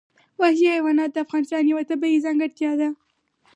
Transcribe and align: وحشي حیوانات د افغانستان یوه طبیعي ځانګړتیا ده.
وحشي 0.39 0.67
حیوانات 0.75 1.09
د 1.13 1.17
افغانستان 1.25 1.63
یوه 1.71 1.83
طبیعي 1.91 2.23
ځانګړتیا 2.25 2.71
ده. 2.79 2.89